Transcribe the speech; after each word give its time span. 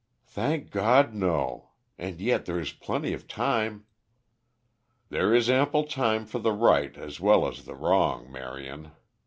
"Thank 0.25 0.71
God, 0.71 1.13
no. 1.13 1.73
And 1.95 2.19
yet 2.19 2.45
there 2.45 2.59
is 2.59 2.73
plenty 2.73 3.13
of 3.13 3.27
time." 3.27 3.85
"There 5.09 5.31
is 5.35 5.47
ample 5.47 5.83
time 5.83 6.25
for 6.25 6.39
the 6.39 6.53
right 6.53 6.97
as 6.97 7.19
well 7.19 7.47
as 7.47 7.65
the 7.65 7.75
wrong, 7.75 8.31
Marion. 8.31 8.93